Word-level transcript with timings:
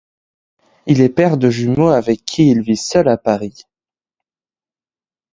Il 0.87 0.99
est 0.99 1.09
père 1.09 1.37
de 1.37 1.51
jumeaux 1.51 1.89
avec 1.89 2.25
qui 2.25 2.49
il 2.49 2.63
vit 2.63 2.75
seul 2.75 3.07
à 3.07 3.17
Paris. 3.17 3.65